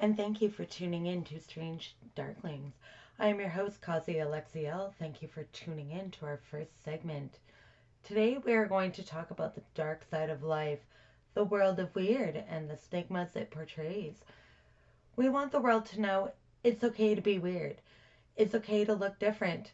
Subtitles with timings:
[0.00, 2.70] And thank you for tuning in to Strange Darklings.
[3.18, 4.94] I am your host, Kazi Alexiel.
[4.96, 7.40] Thank you for tuning in to our first segment.
[8.04, 10.78] Today we are going to talk about the dark side of life,
[11.34, 14.22] the world of weird, and the stigmas it portrays.
[15.16, 16.30] We want the world to know
[16.62, 17.80] it's okay to be weird.
[18.36, 19.72] It's okay to look different.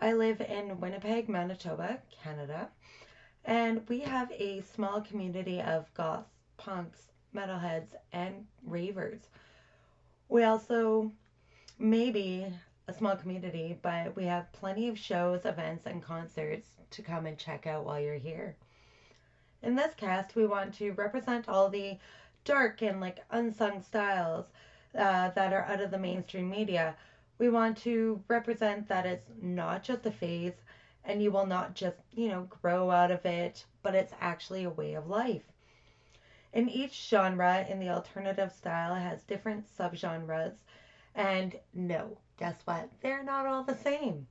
[0.00, 2.68] I live in Winnipeg, Manitoba, Canada,
[3.44, 9.28] and we have a small community of goths, punks, metalheads, and ravers.
[10.28, 11.12] We also
[11.78, 12.46] maybe
[12.88, 17.38] a small community, but we have plenty of shows, events, and concerts to come and
[17.38, 18.56] check out while you're here.
[19.62, 21.98] In this cast, we want to represent all the
[22.44, 24.46] dark and like unsung styles
[24.94, 26.96] uh, that are out of the mainstream media.
[27.38, 30.54] We want to represent that it's not just a phase
[31.04, 34.70] and you will not just, you know, grow out of it, but it's actually a
[34.70, 35.44] way of life.
[36.56, 40.54] And each genre in the alternative style has different subgenres.
[41.14, 42.88] And no, guess what?
[43.02, 44.26] They're not all the same.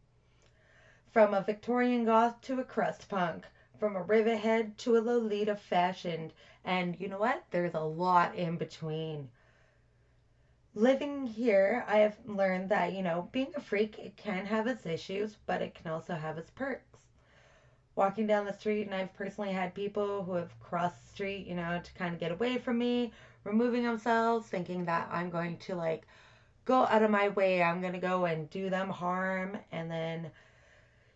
[1.12, 3.46] From a Victorian goth to a crust punk,
[3.80, 7.44] from a rivet head to a Lolita fashioned, and you know what?
[7.52, 9.30] There's a lot in between.
[10.73, 14.88] Living here, I have learned that, you know, being a freak, it can have its
[14.88, 16.95] issues, but it can also have its perks.
[17.96, 21.56] Walking down the street, and I've personally had people who have crossed the street, you
[21.56, 23.14] know, to kind of get away from me,
[23.46, 26.06] removing themselves, thinking that I'm going to, like,
[26.66, 27.64] go out of my way.
[27.64, 30.31] I'm going to go and do them harm, and then,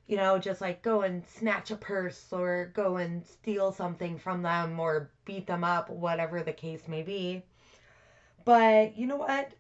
[0.07, 4.41] you know, just like go and snatch a purse or go and steal something from
[4.41, 7.43] them or beat them up, whatever the case may be.
[8.45, 9.51] But you know what?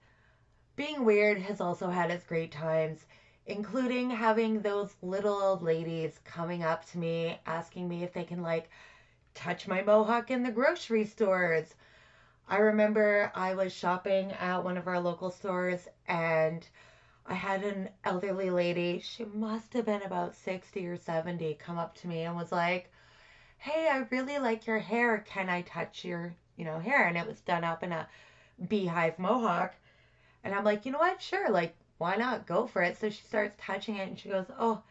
[0.75, 3.05] Being weird has also had its great times,
[3.49, 8.69] including having those little ladies coming up to me asking me if they can, like,
[9.33, 11.73] touch my mohawk in the grocery stores.
[12.47, 16.67] I remember I was shopping at one of our local stores and
[17.25, 21.95] I had an elderly lady, she must have been about 60 or 70, come up
[21.97, 22.91] to me and was like,
[23.57, 25.23] Hey, I really like your hair.
[25.27, 27.07] Can I touch your, you know, hair?
[27.07, 28.07] And it was done up in a
[28.67, 29.75] beehive mohawk.
[30.43, 31.21] And I'm like, you know what?
[31.21, 31.49] Sure.
[31.49, 32.47] Like, why not?
[32.47, 32.97] Go for it.
[32.97, 34.81] So she starts touching it and she goes, oh,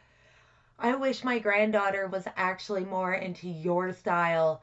[0.79, 4.63] I wish my granddaughter was actually more into your style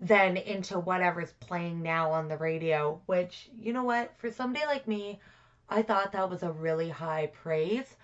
[0.00, 3.00] than into whatever's playing now on the radio.
[3.06, 4.12] Which, you know what?
[4.18, 5.20] For somebody like me,
[5.70, 7.96] I thought that was a really high praise.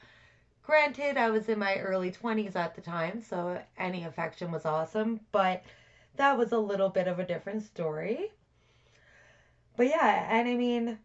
[0.62, 5.20] Granted, I was in my early 20s at the time, so any affection was awesome,
[5.32, 5.64] but
[6.16, 8.30] that was a little bit of a different story.
[9.76, 10.98] But yeah, and I mean,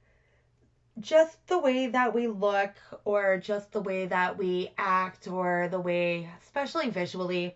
[0.99, 2.71] just the way that we look,
[3.05, 7.55] or just the way that we act, or the way, especially visually,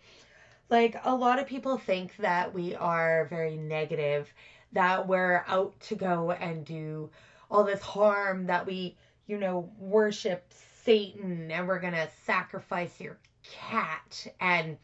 [0.70, 4.32] like a lot of people think that we are very negative,
[4.74, 7.10] that we're out to go and do
[7.50, 8.96] all this harm, that we,
[9.28, 10.46] you know, worship
[10.84, 14.78] Satan and we're going to sacrifice your cat and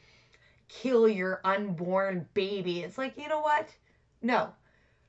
[0.68, 2.82] kill your unborn baby.
[2.82, 3.70] It's like, you know what?
[4.22, 4.54] No,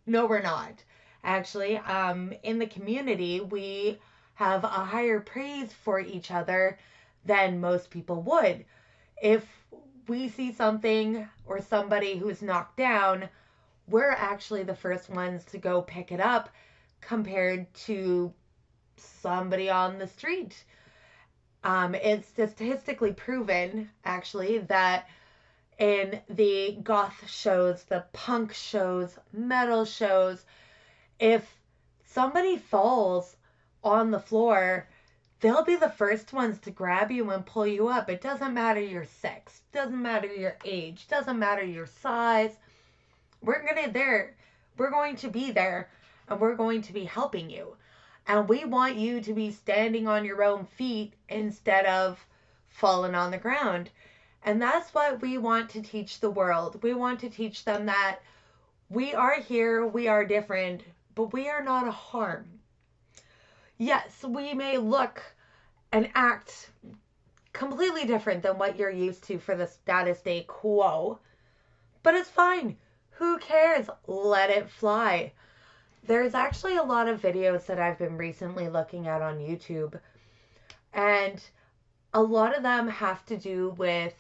[0.07, 0.83] no, we're not
[1.25, 1.79] actually.
[1.79, 3.99] Um, in the community, we
[4.35, 6.79] have a higher praise for each other
[7.25, 8.65] than most people would.
[9.21, 9.45] If
[10.07, 13.29] we see something or somebody who's knocked down,
[13.89, 16.51] we're actually the first ones to go pick it up
[17.01, 18.33] compared to
[18.97, 20.65] somebody on the street.
[21.65, 25.09] Um, it's statistically proven, actually, that
[25.79, 30.45] in the goth shows, the punk shows, metal shows,
[31.19, 31.59] if
[32.05, 33.37] somebody falls
[33.83, 34.89] on the floor,
[35.41, 38.09] they'll be the first ones to grab you and pull you up.
[38.09, 42.57] It doesn't matter your sex, doesn't matter your age, doesn't matter your size.
[43.43, 44.35] We're gonna there.
[44.77, 45.89] We're going to be there
[46.29, 47.77] and we're going to be helping you.
[48.27, 52.25] And we want you to be standing on your own feet instead of
[52.69, 53.91] falling on the ground.
[54.45, 56.83] And that's what we want to teach the world.
[56.83, 58.21] We want to teach them that
[58.91, 60.83] we are here, we are different,
[61.19, 62.47] but we are not a harm.
[63.77, 65.21] Yes, we may look
[65.91, 66.71] and act
[67.53, 71.19] completely different than what you're used to for the status day quo,
[72.05, 72.77] but it's fine.
[73.11, 73.91] Who cares?
[74.07, 75.33] Let it fly.
[76.07, 79.99] There's actually a lot of videos that I've been recently looking at on YouTube,
[80.93, 81.43] and
[82.15, 84.15] a lot of them have to do with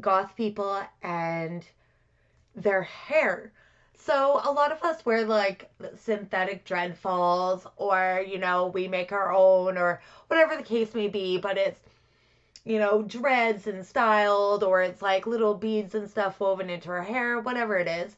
[0.00, 1.64] goth people and
[2.54, 3.52] their hair.
[3.98, 9.32] So a lot of us wear like synthetic dreadfalls or, you know, we make our
[9.32, 11.80] own or whatever the case may be, but it's,
[12.64, 17.02] you know, dreads and styled or it's like little beads and stuff woven into our
[17.02, 18.14] hair, whatever it is.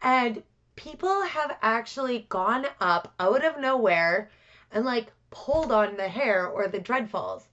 [0.00, 0.42] And
[0.76, 4.30] people have actually gone up out of nowhere
[4.70, 7.48] and like pulled on the hair or the dreadfalls.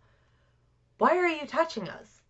[0.97, 2.21] Why are you touching us?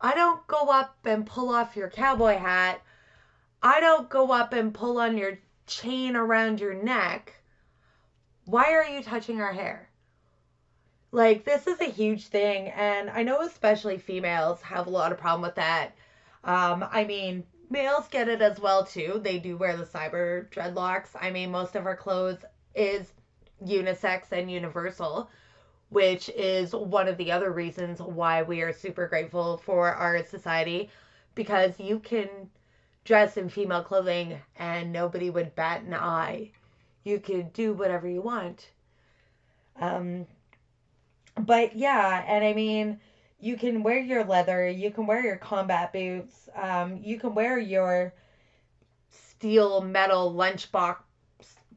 [0.00, 2.82] I don't go up and pull off your cowboy hat.
[3.66, 7.32] I don't go up and pull on your chain around your neck.
[8.44, 9.88] Why are you touching our hair?
[11.12, 15.18] Like, this is a huge thing, and I know especially females have a lot of
[15.18, 15.94] problem with that.
[16.44, 19.18] Um, I mean, males get it as well too.
[19.24, 21.16] They do wear the cyber dreadlocks.
[21.18, 22.44] I mean, most of our clothes
[22.74, 23.14] is
[23.64, 25.30] unisex and universal,
[25.88, 30.90] which is one of the other reasons why we are super grateful for our society
[31.34, 32.28] because you can
[33.04, 36.50] dress in female clothing and nobody would bat an eye.
[37.04, 38.70] You could do whatever you want.
[39.80, 40.26] Um,
[41.38, 43.00] but yeah, and I mean,
[43.40, 47.58] you can wear your leather, you can wear your combat boots, um, you can wear
[47.58, 48.14] your
[49.10, 50.96] steel metal lunchbox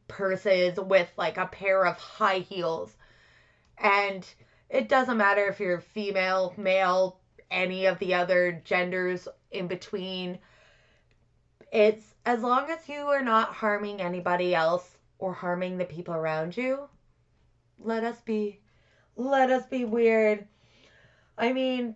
[0.08, 2.96] purses with like a pair of high heels.
[3.78, 4.26] And
[4.70, 7.20] it doesn't matter if you're female, male,
[7.52, 10.40] any of the other genders in between.
[11.72, 16.56] It's as long as you are not harming anybody else or harming the people around
[16.56, 16.90] you,
[17.80, 18.60] let us be
[19.16, 20.48] let us be weird.
[21.38, 21.96] I mean,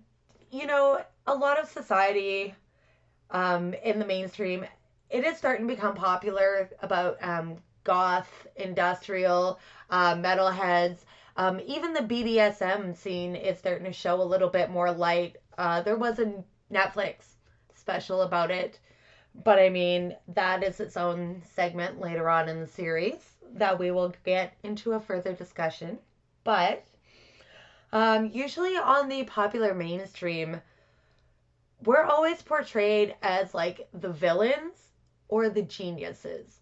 [0.51, 2.55] you know, a lot of society
[3.29, 4.65] um, in the mainstream,
[5.09, 9.59] it is starting to become popular about um, goth, industrial,
[9.89, 10.99] uh, metalheads.
[11.37, 15.37] Um, even the BDSM scene is starting to show a little bit more light.
[15.57, 17.35] Uh, there was a Netflix
[17.73, 18.79] special about it,
[19.33, 23.91] but I mean, that is its own segment later on in the series that we
[23.91, 25.97] will get into a further discussion.
[26.43, 26.83] But
[27.91, 30.61] um, usually on the popular mainstream,
[31.83, 34.89] we're always portrayed as like the villains
[35.27, 36.59] or the geniuses.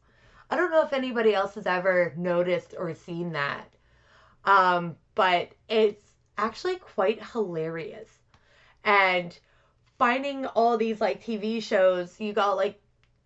[0.50, 3.70] I don't know if anybody else has ever noticed or seen that.
[4.46, 6.04] Um, but it's
[6.38, 8.10] actually quite hilarious.
[8.84, 9.38] And
[10.00, 12.76] finding all these like TV shows, you got like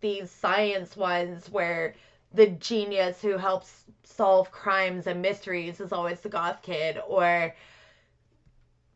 [0.02, 1.94] these science ones where
[2.34, 7.54] the genius who helps solve crimes and mysteries is always the goth kid or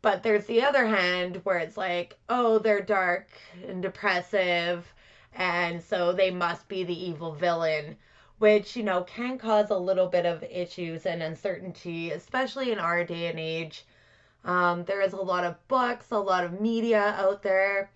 [0.02, 3.28] but there's the other hand where it's like, oh, they're dark
[3.66, 4.92] and depressive,
[5.32, 7.96] and so they must be the evil villain,
[8.38, 13.04] which, you know, can cause a little bit of issues and uncertainty, especially in our
[13.04, 13.84] day and age.
[14.44, 17.90] Um, there is a lot of books, a lot of media out there.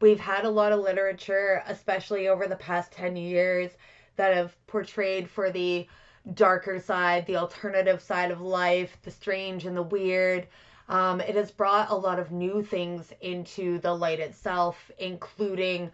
[0.00, 3.70] We've had a lot of literature, especially over the past 10 years,
[4.16, 5.86] that have portrayed for the
[6.34, 10.46] darker side, the alternative side of life, the strange and the weird
[10.88, 15.90] um, it has brought a lot of new things into the light itself, including,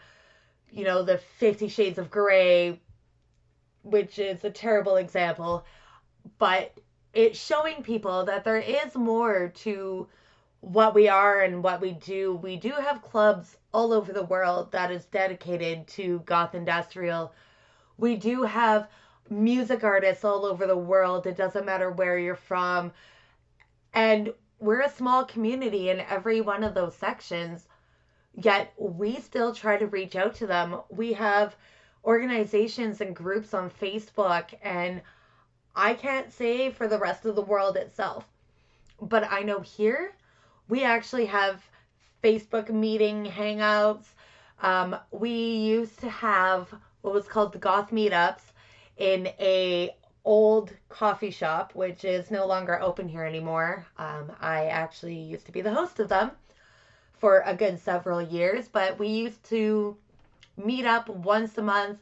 [0.70, 2.78] you know, the Fifty Shades of Grey,
[3.82, 5.64] which is a terrible example,
[6.38, 6.76] but
[7.12, 10.08] it's showing people that there is more to
[10.60, 12.34] what we are and what we do.
[12.34, 17.34] We do have clubs all over the world that is dedicated to goth industrial.
[17.98, 18.88] We do have
[19.28, 21.26] music artists all over the world.
[21.26, 22.92] It doesn't matter where you're from.
[23.92, 27.66] And we're a small community in every one of those sections,
[28.34, 30.80] yet we still try to reach out to them.
[30.88, 31.56] We have
[32.04, 35.02] organizations and groups on Facebook, and
[35.74, 38.26] I can't say for the rest of the world itself,
[39.00, 40.12] but I know here
[40.68, 41.62] we actually have
[42.22, 44.06] Facebook meeting hangouts.
[44.62, 48.42] Um, we used to have what was called the Goth Meetups
[48.96, 53.86] in a old coffee shop, which is no longer open here anymore.
[53.98, 56.30] Um, I actually used to be the host of them
[57.18, 59.96] for a good several years, but we used to
[60.56, 61.98] meet up once a month,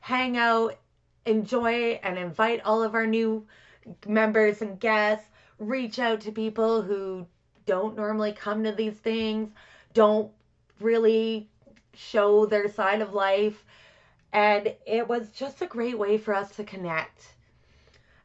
[0.00, 0.76] hang out,
[1.26, 3.46] enjoy, and invite all of our new
[4.06, 5.28] members and guests,
[5.58, 7.26] reach out to people who
[7.66, 9.50] don't normally come to these things,
[9.92, 10.30] don't
[10.80, 11.48] really
[11.94, 13.64] show their side of life.
[14.32, 17.34] And it was just a great way for us to connect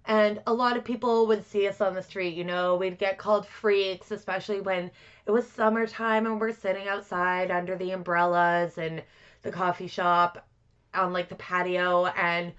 [0.10, 3.20] and a lot of people would see us on the street, you know, we'd get
[3.20, 4.90] called freaks, especially when
[5.28, 9.04] it was summertime and we're sitting outside under the umbrellas and
[9.44, 10.48] the coffee shop
[10.96, 12.08] on like the patio.
[12.08, 12.54] And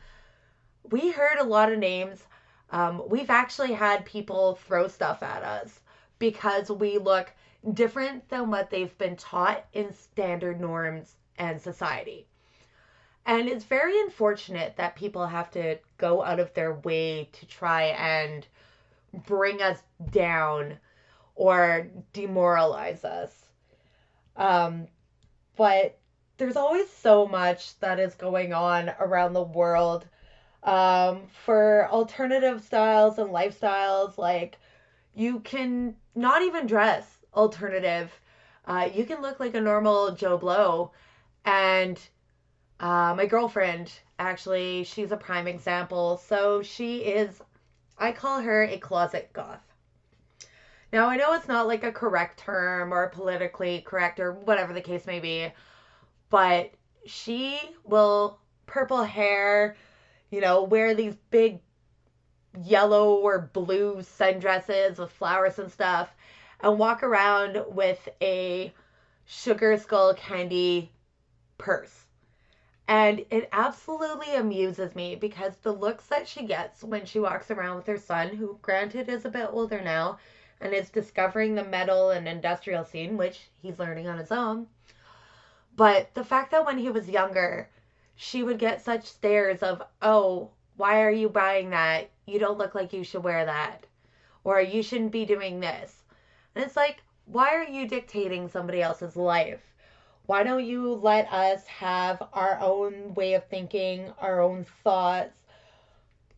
[0.88, 2.22] we heard a lot of names.
[2.70, 5.80] Um, we've actually had people throw stuff at us
[6.18, 7.32] because we look
[7.74, 12.26] different than what they've been taught in standard norms and society.
[13.26, 17.84] And it's very unfortunate that people have to go out of their way to try
[17.84, 18.46] and
[19.26, 20.78] bring us down
[21.34, 23.46] or demoralize us.
[24.36, 24.86] Um,
[25.56, 25.98] but
[26.38, 30.06] there's always so much that is going on around the world
[30.62, 34.18] um, for alternative styles and lifestyles.
[34.18, 34.58] Like,
[35.14, 38.10] you can not even dress alternative.
[38.66, 40.92] Uh, you can look like a normal Joe Blow.
[41.44, 41.98] And
[42.78, 46.20] uh, my girlfriend, actually, she's a prime example.
[46.26, 47.40] So she is,
[47.98, 49.60] I call her a closet goth.
[50.92, 54.80] Now, I know it's not like a correct term or politically correct or whatever the
[54.80, 55.52] case may be,
[56.30, 56.72] but
[57.06, 59.76] she will purple hair,
[60.30, 61.60] you know, wear these big
[62.64, 66.14] yellow or blue sundresses with flowers and stuff,
[66.60, 68.72] and walk around with a
[69.24, 70.90] sugar skull candy
[71.58, 72.06] purse.
[72.88, 77.76] And it absolutely amuses me because the looks that she gets when she walks around
[77.76, 80.18] with her son, who granted is a bit older now,
[80.60, 84.66] and is discovering the metal and industrial scene, which he's learning on his own.
[85.76, 87.70] But the fact that when he was younger,
[88.22, 92.10] she would get such stares of, oh, why are you buying that?
[92.26, 93.86] You don't look like you should wear that.
[94.44, 96.02] Or you shouldn't be doing this.
[96.54, 99.62] And it's like, why are you dictating somebody else's life?
[100.26, 105.38] Why don't you let us have our own way of thinking, our own thoughts?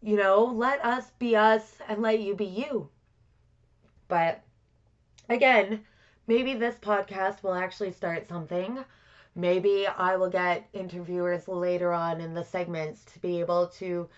[0.00, 2.90] You know, let us be us and let you be you.
[4.06, 4.40] But
[5.28, 5.80] again,
[6.28, 8.84] maybe this podcast will actually start something.
[9.34, 14.08] Maybe I will get interviewers later on in the segments to be able to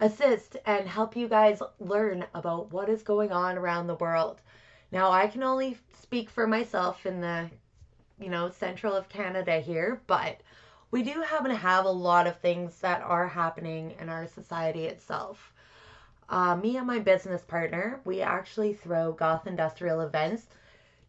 [0.00, 4.40] assist and help you guys learn about what is going on around the world.
[4.90, 7.48] Now, I can only speak for myself in the,
[8.18, 10.40] you know, central of Canada here, but
[10.90, 14.86] we do happen to have a lot of things that are happening in our society
[14.86, 15.52] itself.
[16.28, 20.46] Uh, me and my business partner, we actually throw goth industrial events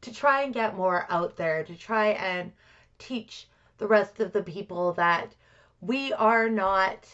[0.01, 2.51] to try and get more out there, to try and
[2.99, 5.35] teach the rest of the people that
[5.81, 7.07] we are not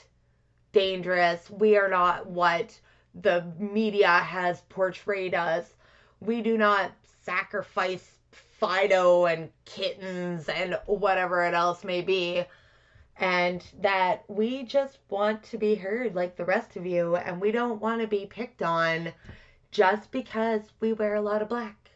[0.72, 1.50] dangerous.
[1.50, 2.80] We are not what
[3.13, 5.75] the media has portrayed us.
[6.20, 6.91] We do not
[7.24, 12.46] sacrifice Fido and kittens and whatever it else may be
[13.18, 17.51] and that we just want to be heard like the rest of you and we
[17.51, 19.12] don't want to be picked on
[19.72, 21.91] just because we wear a lot of black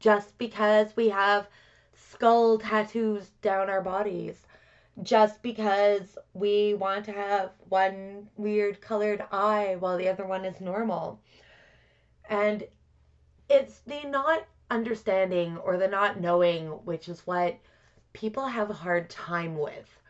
[0.00, 1.46] just because we have
[2.16, 4.46] skull tattoos down our bodies
[5.02, 10.58] just because we want to have one weird colored eye while the other one is
[10.58, 11.20] normal.
[12.30, 12.64] And
[13.50, 17.58] it's the not understanding or the not knowing which is what
[18.14, 20.00] people have a hard time with.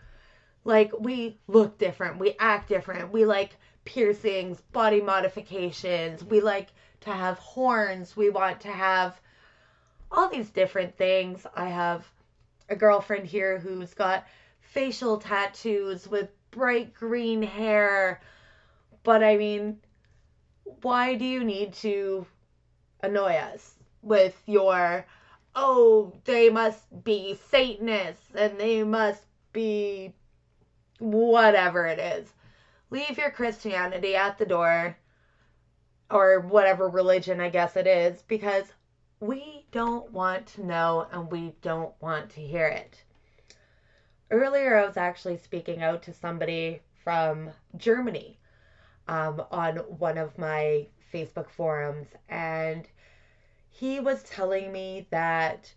[0.64, 6.68] Like we look different, we act different, we like piercings, body modifications, we like
[7.00, 9.20] to have horns, we want to have
[10.16, 11.46] all these different things.
[11.54, 12.04] I have
[12.68, 14.26] a girlfriend here who's got
[14.60, 18.20] facial tattoos with bright green hair.
[19.02, 19.78] But I mean,
[20.82, 22.26] why do you need to
[23.02, 25.06] annoy us with your,
[25.54, 30.14] oh, they must be Satanists and they must be
[30.98, 32.32] whatever it is.
[32.90, 34.96] Leave your Christianity at the door
[36.10, 38.64] or whatever religion I guess it is because
[39.20, 43.02] we don't want to know and we don't want to hear it.
[44.30, 48.38] Earlier, I was actually speaking out to somebody from Germany
[49.08, 52.86] um, on one of my Facebook forums, and
[53.70, 55.72] he was telling me that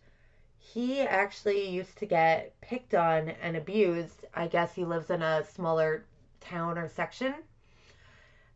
[0.58, 4.26] he actually used to get picked on and abused.
[4.34, 6.06] I guess he lives in a smaller
[6.40, 7.34] town or section.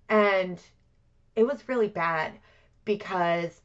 [0.10, 0.60] And
[1.36, 2.34] it was really bad
[2.86, 3.62] because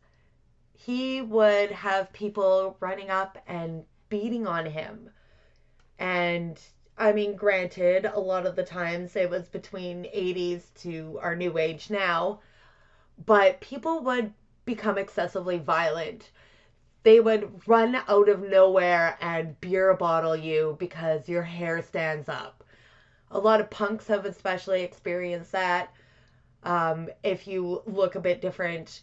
[0.79, 5.11] he would have people running up and beating on him.
[5.99, 6.59] And
[6.97, 11.59] I mean, granted, a lot of the times it was between 80s to our new
[11.59, 12.41] age now,
[13.27, 14.33] but people would
[14.65, 16.31] become excessively violent
[17.03, 22.65] they would run out of nowhere and beer bottle you because your hair stands up.
[23.31, 25.93] A lot of punks have especially experienced that.
[26.65, 29.03] Um, if you look a bit different,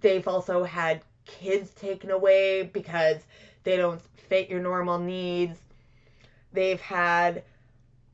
[0.00, 3.18] they've also had kids taken away because
[3.64, 5.58] they don't fit your normal needs.
[6.52, 7.44] They've had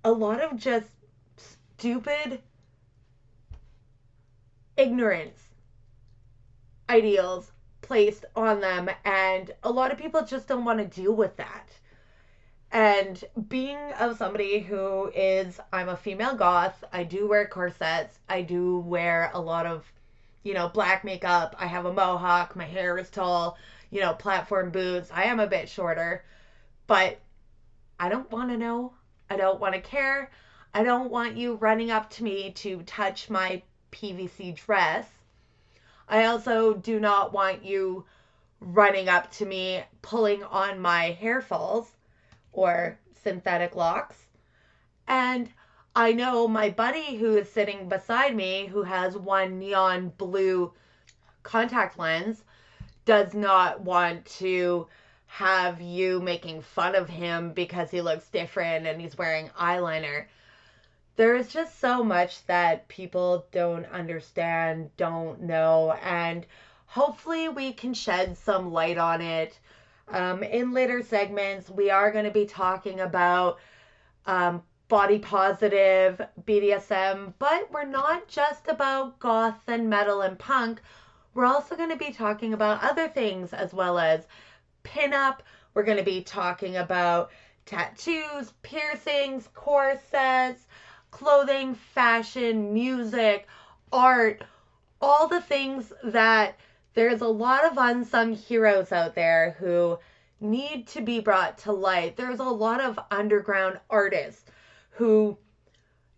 [0.04, 0.88] a lot of just
[1.37, 2.40] stupid
[4.76, 5.49] ignorance
[6.90, 11.37] ideals placed on them and a lot of people just don't want to deal with
[11.37, 11.69] that
[12.73, 18.43] and being of somebody who is i'm a female goth i do wear corsets i
[18.43, 19.90] do wear a lot of
[20.44, 23.58] you know black makeup i have a mohawk my hair is tall
[23.90, 26.24] you know platform boots i am a bit shorter
[26.86, 27.18] but
[27.98, 28.92] I don't want to know.
[29.30, 30.30] I don't want to care.
[30.72, 35.08] I don't want you running up to me to touch my PVC dress.
[36.08, 38.04] I also do not want you
[38.60, 41.90] running up to me, pulling on my hair falls
[42.52, 44.16] or synthetic locks.
[45.06, 45.48] And
[45.96, 50.72] I know my buddy who is sitting beside me, who has one neon blue
[51.44, 52.42] contact lens,
[53.04, 54.88] does not want to
[55.26, 60.26] have you making fun of him because he looks different and he's wearing eyeliner.
[61.16, 66.44] There's just so much that people don't understand, don't know, and
[66.86, 69.58] hopefully we can shed some light on it.
[70.08, 73.58] Um, in later segments, we are going to be talking about
[74.26, 80.81] um, body positive, BDSM, but we're not just about goth and metal and punk.
[81.33, 84.26] We're also going to be talking about other things as well as
[84.85, 85.38] pinup.
[85.73, 87.31] We're going to be talking about
[87.67, 90.67] tattoos, piercings, corsets,
[91.11, 93.49] clothing, fashion, music,
[93.93, 94.43] art,
[95.00, 96.59] all the things that
[96.95, 99.99] there's a lot of unsung heroes out there who
[100.41, 102.17] need to be brought to light.
[102.17, 104.50] There's a lot of underground artists
[104.94, 105.36] who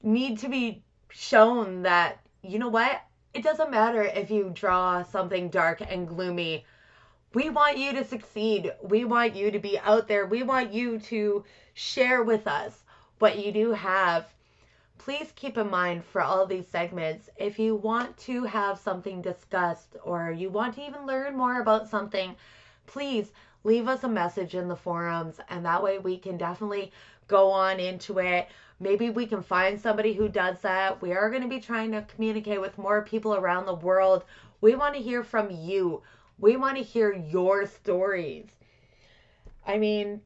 [0.02, 3.02] need to be shown that, you know what?
[3.34, 6.64] It doesn't matter if you draw something dark and gloomy.
[7.34, 8.72] We want you to succeed.
[8.82, 10.26] We want you to be out there.
[10.26, 12.84] We want you to share with us
[13.18, 14.26] what you do have.
[14.98, 19.96] Please keep in mind for all these segments, if you want to have something discussed
[20.02, 22.34] or you want to even learn more about something,
[22.86, 23.30] please
[23.64, 26.92] leave us a message in the forums and that way we can definitely
[27.28, 28.48] go on into it.
[28.78, 31.00] Maybe we can find somebody who does that.
[31.00, 34.24] We are going to be trying to communicate with more people around the world.
[34.60, 36.02] We want to hear from you.
[36.38, 38.46] We want to hear your stories.
[39.66, 40.20] I mean,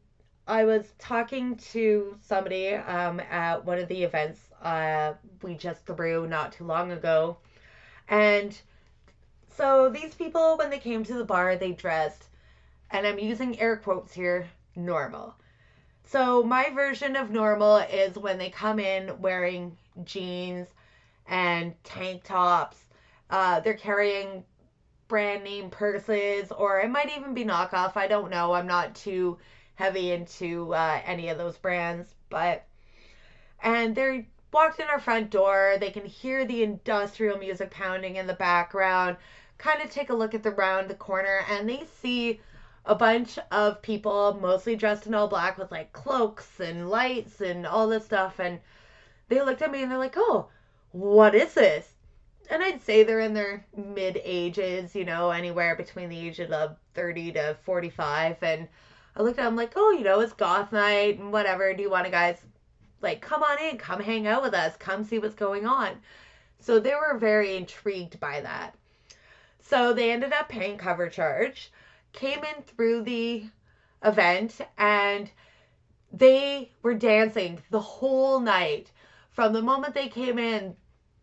[0.46, 6.26] I was talking to somebody um, at one of the events uh, we just threw
[6.26, 7.38] not too long ago.
[8.08, 8.58] And
[9.56, 12.28] so these people, when they came to the bar, they dressed,
[12.90, 15.34] and I'm using air quotes here, normal.
[16.10, 20.66] So my version of normal is when they come in wearing jeans
[21.28, 22.78] and tank tops.
[23.30, 24.42] Uh, they're carrying
[25.06, 27.96] brand name purses, or it might even be knockoff.
[27.96, 28.54] I don't know.
[28.54, 29.38] I'm not too
[29.76, 32.64] heavy into uh, any of those brands, but
[33.62, 35.76] and they're walked in our front door.
[35.78, 39.16] They can hear the industrial music pounding in the background.
[39.58, 42.40] Kind of take a look at the round the corner, and they see
[42.84, 47.66] a bunch of people, mostly dressed in all black with like cloaks and lights and
[47.66, 48.38] all this stuff.
[48.38, 48.60] And
[49.28, 50.48] they looked at me and they're like, oh,
[50.92, 51.88] what is this?
[52.50, 56.50] And I'd say they're in their mid ages, you know, anywhere between the age of
[56.50, 58.42] uh, 30 to 45.
[58.42, 58.66] And
[59.14, 61.72] I looked at them like, oh, you know, it's goth night and whatever.
[61.72, 62.40] Do you want to guys
[63.02, 66.00] like come on in, come hang out with us, come see what's going on?
[66.58, 68.74] So they were very intrigued by that.
[69.60, 71.70] So they ended up paying cover charge
[72.12, 73.44] came in through the
[74.04, 75.30] event and
[76.12, 78.90] they were dancing the whole night.
[79.30, 80.74] From the moment they came in,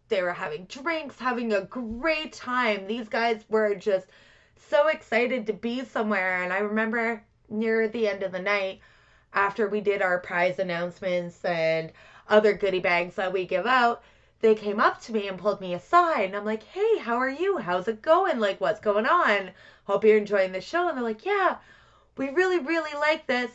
[0.10, 2.88] they were having drinks, having a great time.
[2.88, 4.08] These guys were just
[4.56, 6.44] so excited to be somewhere.
[6.44, 8.80] And I remember near the end of the night,
[9.34, 11.92] after we did our prize announcements and
[12.30, 14.04] other goodie bags that we give out,
[14.40, 16.26] they came up to me and pulled me aside.
[16.26, 17.58] And I'm like, hey, how are you?
[17.58, 18.40] How's it going?
[18.40, 19.52] Like, what's going on?
[19.86, 20.88] Hope you're enjoying the show.
[20.88, 21.58] And they're like, yeah,
[22.18, 23.52] we really, really like this.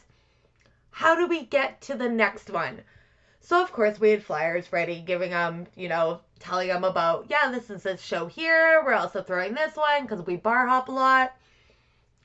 [0.90, 2.80] How do we get to the next one?
[3.40, 7.50] So, of course, we had flyers ready, giving them, you know, telling them about, yeah,
[7.50, 8.82] this is this show here.
[8.84, 11.36] We're also throwing this one because we bar hop a lot.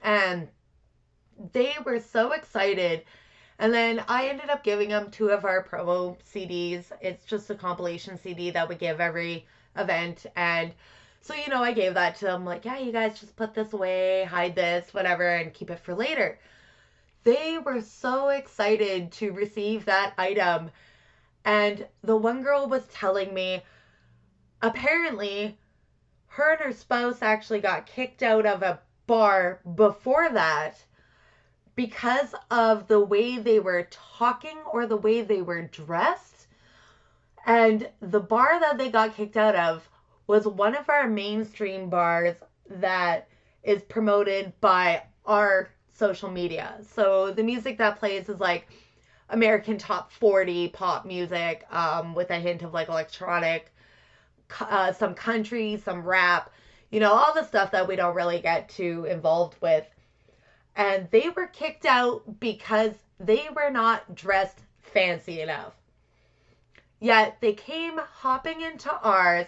[0.01, 0.47] And
[1.53, 3.03] they were so excited
[3.59, 6.85] and then I ended up giving them two of our promo CDs.
[7.01, 10.27] It's just a compilation CD that we give every event.
[10.35, 10.73] And
[11.21, 13.73] so, you know, I gave that to them, like, yeah, you guys just put this
[13.73, 16.37] away, hide this, whatever, and keep it for later.
[17.23, 20.69] They were so excited to receive that item.
[21.43, 23.63] And the one girl was telling me,
[24.61, 25.57] apparently,
[26.27, 30.77] her and her spouse actually got kicked out of a bar before that
[31.77, 36.47] because of the way they were talking or the way they were dressed.
[37.45, 39.87] And the bar that they got kicked out of
[40.25, 42.35] was one of our mainstream bars
[42.69, 43.29] that
[43.63, 46.79] is promoted by our social media.
[46.81, 48.67] So the music that plays is like
[49.29, 53.71] American top 40 pop music um, with a hint of like electronic,
[54.59, 56.49] uh, some country, some rap,
[56.89, 59.85] you know, all the stuff that we don't really get too involved with
[60.77, 65.73] and they were kicked out because they were not dressed fancy enough.
[66.99, 69.47] Yet they came hopping into ours,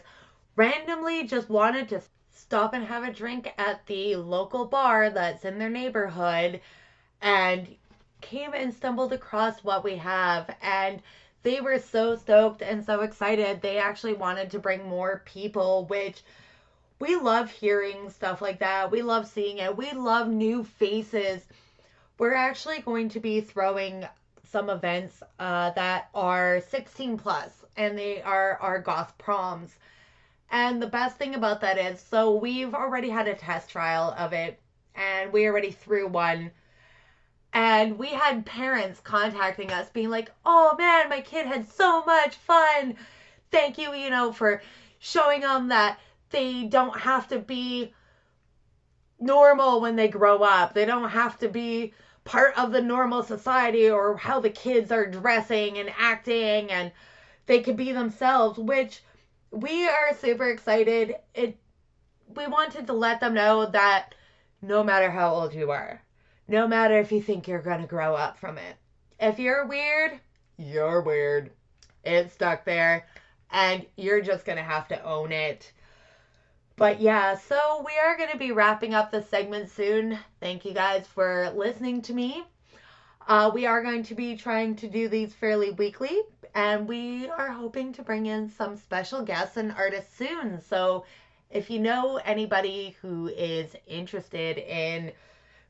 [0.56, 2.02] randomly just wanted to
[2.34, 6.62] stop and have a drink at the local bar that's in their neighborhood,
[7.22, 7.76] and
[8.22, 10.50] came and stumbled across what we have.
[10.64, 11.02] And
[11.44, 13.62] they were so stoked and so excited.
[13.62, 16.24] They actually wanted to bring more people, which
[17.00, 18.92] we love hearing stuff like that.
[18.92, 19.76] We love seeing it.
[19.76, 21.42] We love new faces.
[22.18, 24.06] We're actually going to be throwing
[24.52, 29.76] some events uh, that are 16 plus and they are our goth proms.
[30.52, 34.34] And the best thing about that is so we've already had a test trial of
[34.34, 34.60] it
[34.96, 36.52] and we already threw one.
[37.54, 42.36] And we had parents contacting us being like, oh man, my kid had so much
[42.36, 42.96] fun.
[43.52, 44.62] Thank you, you know, for
[45.00, 47.94] showing them that they don't have to be
[49.20, 50.74] normal when they grow up.
[50.74, 55.10] They don't have to be part of the normal society or how the kids are
[55.10, 56.92] dressing and acting and
[57.46, 59.02] they can be themselves, which
[59.52, 61.16] we are super excited.
[61.34, 61.58] It
[62.36, 64.14] we wanted to let them know that
[64.62, 66.04] no matter how old you are,
[66.48, 68.76] no matter if you think you're going to grow up from it,
[69.20, 70.20] if you're weird,
[70.58, 71.50] you're weird.
[72.04, 73.08] It's stuck there
[73.52, 75.72] and you're just going to have to own it.
[76.80, 80.18] But yeah, so we are going to be wrapping up the segment soon.
[80.40, 82.46] Thank you guys for listening to me.
[83.28, 86.22] Uh, we are going to be trying to do these fairly weekly,
[86.56, 90.62] and we are hoping to bring in some special guests and artists soon.
[90.62, 91.04] So
[91.52, 95.12] if you know anybody who is interested in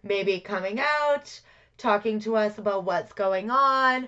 [0.03, 1.41] maybe coming out,
[1.79, 4.07] talking to us about what's going on,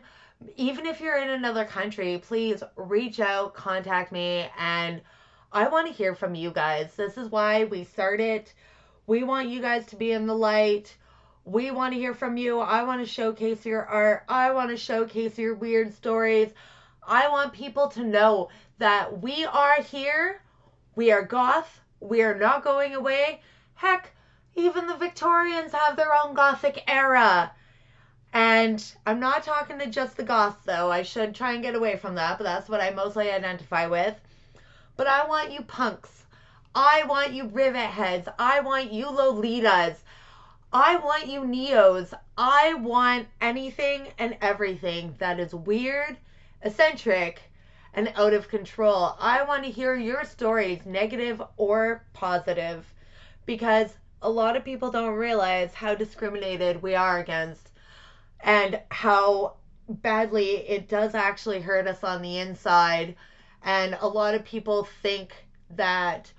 [0.55, 5.01] even if you're in another country, please reach out, contact me, and
[5.53, 6.93] I want to hear from you guys.
[6.95, 8.49] This is why we started.
[9.05, 10.95] We want you guys to be in the light.
[11.43, 12.59] We want to hear from you.
[12.59, 14.23] I want to showcase your art.
[14.29, 16.53] I want to showcase your weird stories.
[17.05, 20.41] I want people to know that we are here.
[20.95, 21.81] We are goth.
[21.99, 23.41] We are not going away.
[23.73, 24.13] Heck,
[24.55, 27.51] even the Victorians have their own gothic era.
[28.31, 30.89] And I'm not talking to just the goths, though.
[30.89, 34.15] I should try and get away from that, but that's what I mostly identify with.
[34.97, 36.25] But I want you punks.
[36.73, 38.27] I want you rivet heads.
[38.39, 39.97] I want you Lolitas.
[40.73, 42.13] I want you Neos.
[42.37, 46.17] I want anything and everything that is weird,
[46.61, 47.41] eccentric,
[47.93, 49.15] and out of control.
[49.19, 52.85] I want to hear your stories, negative or positive,
[53.45, 57.71] because a lot of people don't realize how discriminated we are against
[58.39, 59.55] and how
[59.89, 63.15] badly it does actually hurt us on the inside
[63.63, 65.33] and a lot of people think
[65.75, 66.31] that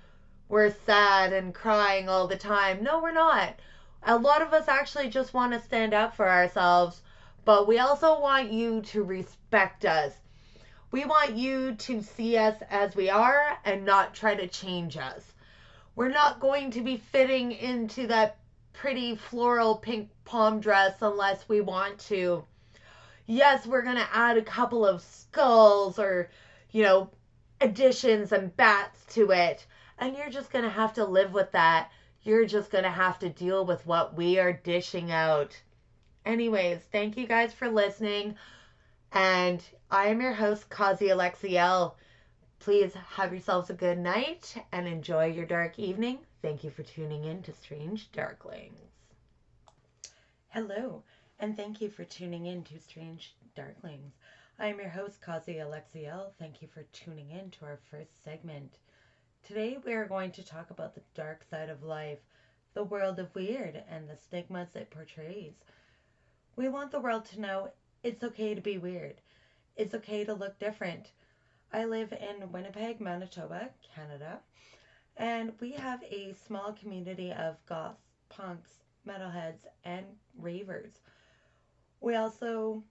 [0.49, 2.83] we're sad and crying all the time.
[2.83, 3.55] No, we're not.
[4.03, 7.01] A lot of us actually just want to stand up for ourselves,
[7.45, 10.13] but we also want you to respect us.
[10.91, 15.33] We want you to see us as we are and not try to change us.
[15.95, 18.37] We're not going to be fitting into that
[18.73, 22.43] pretty floral pink palm dress unless we want to.
[23.25, 26.29] Yes, we're going to add a couple of skulls or
[26.73, 27.09] you know,
[27.61, 29.65] additions and bats to it.
[29.99, 31.89] And you're just going to have to live with that.
[32.23, 35.61] You're just going to have to deal with what we are dishing out.
[36.25, 38.35] Anyways, thank you guys for listening.
[39.13, 41.95] And I am your host, Kazi Alexiel.
[42.59, 46.19] Please have yourselves a good night and enjoy your dark evening.
[46.41, 48.79] Thank you for tuning in to Strange Darklings.
[50.47, 51.03] Hello,
[51.39, 54.13] and thank you for tuning in to Strange Darklings.
[54.59, 56.35] I am your host, Kazi Alexiel.
[56.37, 58.77] Thank you for tuning in to our first segment.
[59.41, 62.19] Today we are going to talk about the dark side of life,
[62.75, 65.55] the world of weird, and the stigmas it portrays.
[66.55, 67.71] We want the world to know
[68.03, 69.15] it's okay to be weird.
[69.75, 71.11] It's okay to look different.
[71.73, 74.39] I live in Winnipeg, Manitoba, Canada,
[75.17, 80.05] and we have a small community of goths, punks, metalheads, and
[80.37, 80.93] ravers.
[82.01, 82.83] We also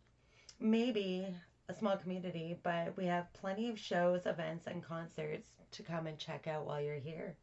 [0.58, 1.28] maybe
[1.68, 6.18] a small community, but we have plenty of shows, events, and concerts to come and
[6.18, 7.36] check out while you're here.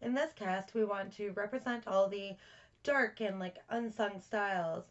[0.00, 2.36] In this cast, we want to represent all the
[2.82, 4.84] dark and like unsung styles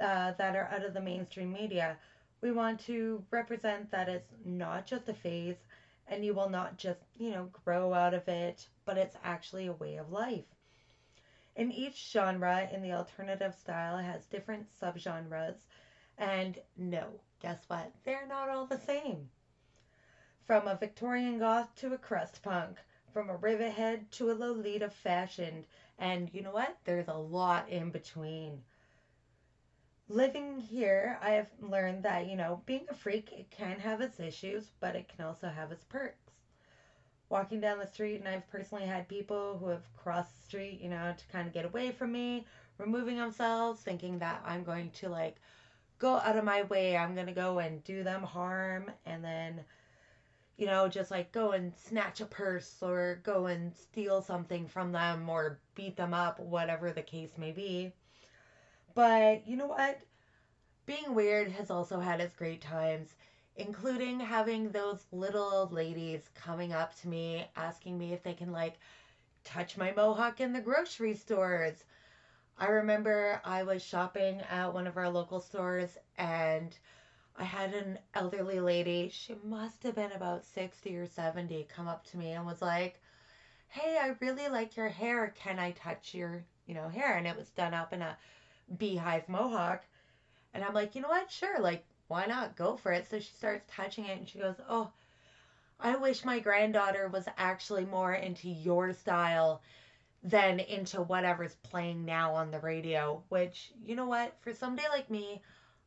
[0.00, 1.98] uh, that are out of the mainstream media.
[2.40, 5.56] We want to represent that it's not just a phase
[6.08, 9.72] and you will not just, you know, grow out of it, but it's actually a
[9.72, 10.44] way of life.
[11.56, 15.56] In each genre in the alternative style has different subgenres
[16.18, 17.92] and no, guess what?
[18.04, 19.28] They're not all the same.
[20.46, 22.78] From a Victorian goth to a crust punk,
[23.12, 25.64] from a rivethead to a Lolita fashioned.
[25.98, 26.76] And you know what?
[26.84, 28.62] There's a lot in between.
[30.08, 34.20] Living here, I have learned that, you know, being a freak, it can have its
[34.20, 36.32] issues, but it can also have its perks.
[37.30, 40.90] Walking down the street, and I've personally had people who have crossed the street, you
[40.90, 42.44] know, to kind of get away from me,
[42.76, 45.36] removing themselves, thinking that I'm going to, like,
[46.04, 46.96] go out of my way.
[46.96, 49.64] I'm going to go and do them harm, and then
[50.56, 54.92] you know, just like go and snatch a purse or go and steal something from
[54.92, 57.92] them or beat them up, whatever the case may be.
[58.94, 59.98] But you know what?
[60.86, 63.08] Being weird has also had its great times,
[63.56, 68.74] including having those little ladies coming up to me asking me if they can, like,
[69.42, 71.82] touch my mohawk in the grocery stores.
[72.56, 76.76] I remember I was shopping at one of our local stores and
[77.36, 82.04] I had an elderly lady, she must have been about 60 or 70, come up
[82.06, 83.00] to me and was like,
[83.68, 85.34] Hey, I really like your hair.
[85.36, 87.16] Can I touch your, you know, hair?
[87.16, 88.16] And it was done up in a
[88.78, 89.84] beehive mohawk.
[90.52, 91.32] And I'm like, you know what?
[91.32, 92.54] Sure, like, why not?
[92.54, 93.08] Go for it.
[93.10, 94.90] So she starts touching it and she goes, Oh,
[95.80, 99.60] I wish my granddaughter was actually more into your style
[100.24, 103.22] than into whatever's playing now on the radio.
[103.28, 104.34] Which, you know what?
[104.40, 105.42] For somebody like me,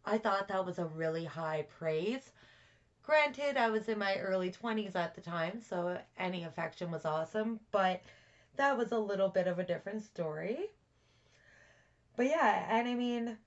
[0.06, 2.32] I thought that was a really high praise.
[3.02, 7.60] Granted, I was in my early 20s at the time, so any affection was awesome,
[7.71, 8.02] but
[8.58, 10.58] that was a little bit of a different story.
[12.15, 13.38] But yeah, and I mean,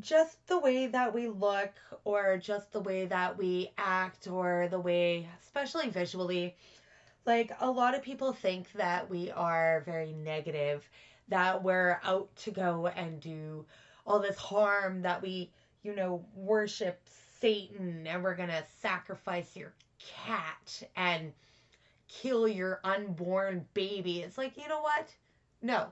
[0.00, 1.72] just the way that we look,
[2.04, 6.56] or just the way that we act, or the way, especially visually,
[7.24, 10.88] like a lot of people think that we are very negative,
[11.28, 13.64] that we're out to go and do
[14.06, 15.50] all this harm that we,
[15.82, 17.00] you know, worship
[17.40, 21.32] Satan and we're going to sacrifice your cat and
[22.08, 24.20] kill your unborn baby.
[24.20, 25.08] It's like, you know what?
[25.62, 25.88] No.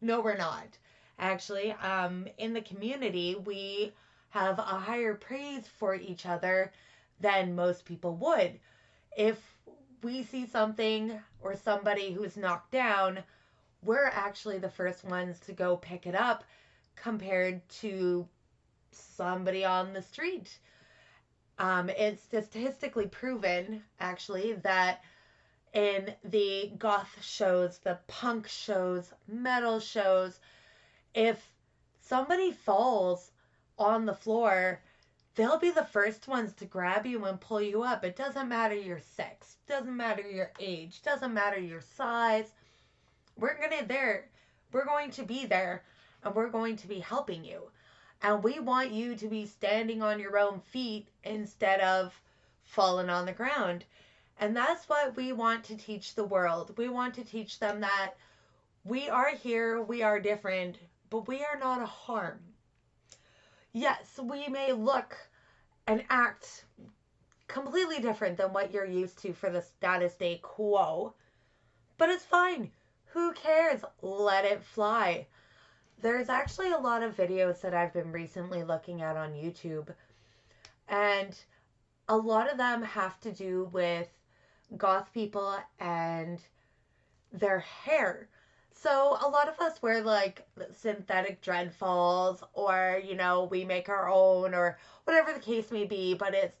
[0.00, 0.78] No, we're not.
[1.18, 3.92] Actually, um, in the community, we
[4.30, 6.72] have a higher praise for each other
[7.20, 8.60] than most people would.
[9.16, 9.57] If
[10.02, 13.20] we see something or somebody who's knocked down,
[13.82, 16.44] we're actually the first ones to go pick it up
[16.96, 18.26] compared to
[18.90, 20.58] somebody on the street.
[21.58, 25.02] Um, it's statistically proven, actually, that
[25.72, 30.40] in the goth shows, the punk shows, metal shows,
[31.14, 31.50] if
[32.00, 33.32] somebody falls
[33.78, 34.80] on the floor,
[35.34, 38.04] they'll be the first ones to grab you and pull you up.
[38.04, 42.52] It doesn't matter your sex, doesn't matter your age, doesn't matter your size.
[43.36, 44.28] We're gonna there,
[44.72, 45.84] we're going to be there
[46.22, 47.70] and we're going to be helping you.
[48.22, 52.20] And we want you to be standing on your own feet instead of
[52.64, 53.84] falling on the ground.
[54.40, 56.76] And that's what we want to teach the world.
[56.76, 58.14] We want to teach them that
[58.84, 60.78] we are here, we are different,
[61.10, 62.40] but we are not a harm.
[63.72, 65.16] Yes, we may look
[65.86, 66.64] and act
[67.46, 71.14] completely different than what you're used to for the status day quo,
[71.96, 72.70] but it's fine.
[73.12, 73.82] Who cares?
[74.02, 75.26] Let it fly.
[76.00, 79.88] There's actually a lot of videos that I've been recently looking at on YouTube,
[80.88, 81.36] and
[82.08, 84.08] a lot of them have to do with
[84.76, 86.38] goth people and
[87.32, 88.28] their hair.
[88.80, 94.08] So a lot of us wear like synthetic dreadfalls or, you know, we make our
[94.08, 96.56] own or whatever the case may be, but it's,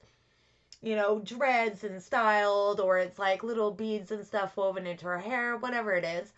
[0.82, 5.18] you know, dreads and styled or it's like little beads and stuff woven into our
[5.18, 6.32] hair, whatever it is.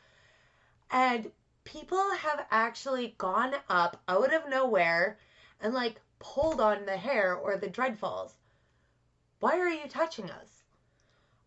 [0.91, 1.31] And
[1.65, 5.19] people have actually gone up out of nowhere
[5.63, 8.35] and like pulled on the hair or the dreadfalls.
[9.39, 10.65] Why are you touching us?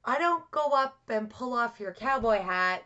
[0.03, 2.83] I don't go up and pull off your cowboy hat.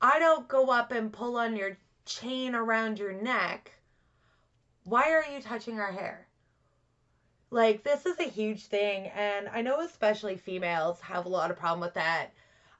[0.00, 3.72] I don't go up and pull on your chain around your neck.
[4.84, 6.26] Why are you touching our hair?
[7.50, 11.56] Like, this is a huge thing, and I know especially females have a lot of
[11.56, 12.28] problem with that.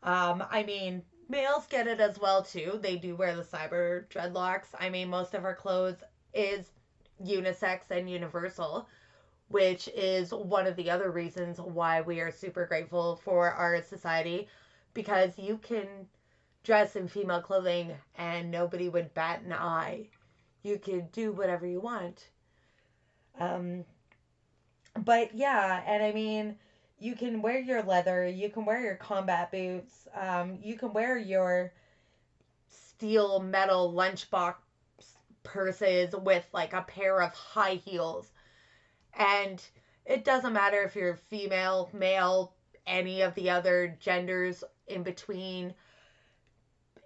[0.02, 2.78] Um, I mean, Males get it as well too.
[2.80, 4.68] They do wear the cyber dreadlocks.
[4.78, 6.02] I mean, most of our clothes
[6.32, 6.70] is
[7.22, 8.88] unisex and universal,
[9.48, 14.48] which is one of the other reasons why we are super grateful for our society
[14.94, 16.06] because you can
[16.64, 20.06] dress in female clothing and nobody would bat an eye.
[20.62, 22.28] You could do whatever you want.
[23.38, 23.84] Um,
[25.04, 26.56] but yeah, and I mean,
[26.98, 31.16] you can wear your leather, you can wear your combat boots, um, you can wear
[31.16, 31.72] your
[32.68, 34.54] steel metal lunchbox
[35.44, 38.32] purses with like a pair of high heels.
[39.14, 39.64] And
[40.04, 42.54] it doesn't matter if you're female, male,
[42.86, 45.74] any of the other genders, in between.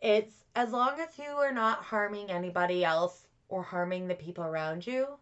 [0.02, 4.86] It's as long as you are not harming anybody else or harming the people around
[4.86, 5.18] you,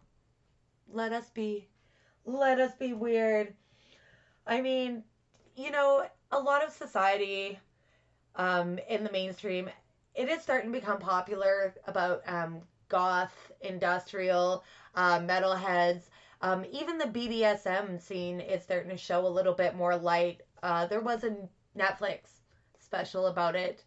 [0.91, 1.67] let us be
[2.25, 3.53] let us be weird.
[4.45, 5.03] I mean,
[5.55, 7.59] you know, a lot of society
[8.35, 9.69] um, in the mainstream,
[10.15, 14.63] it is starting to become popular about um, goth, industrial,
[14.95, 16.09] uh, metalheads.
[16.41, 20.41] Um, even the BDSM scene is starting to show a little bit more light.
[20.63, 21.37] Uh, there was a
[21.77, 22.41] Netflix
[22.79, 23.83] special about it,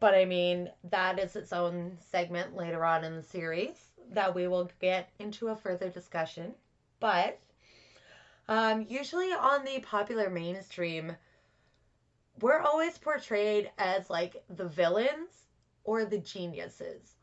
[0.00, 4.48] but I mean, that is its own segment later on in the series that we
[4.48, 6.54] will get into a further discussion.
[7.00, 7.38] But
[8.48, 11.16] um, usually on the popular mainstream,
[12.40, 15.46] we're always portrayed as like the villains
[15.84, 17.16] or the geniuses.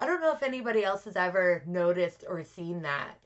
[0.00, 3.16] I don't know if anybody else has ever noticed or seen that.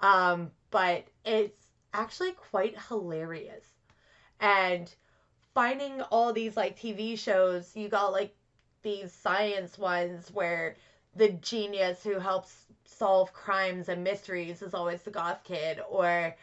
[0.00, 3.66] Um, but it's actually quite hilarious.
[4.40, 4.92] And
[5.54, 8.34] finding all these like TV shows, you got like
[8.82, 10.74] these science ones where
[11.14, 16.34] the genius who helps solve crimes and mysteries is always the goth kid or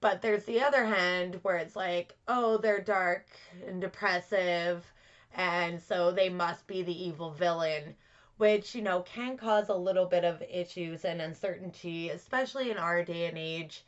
[0.00, 3.24] but there's the other hand where it's like, oh, they're dark
[3.66, 4.92] and depressive,
[5.32, 7.94] and so they must be the evil villain,
[8.36, 13.02] which, you know, can cause a little bit of issues and uncertainty, especially in our
[13.02, 13.82] day and age.